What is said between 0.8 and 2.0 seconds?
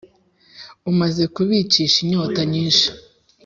umaze kubicisha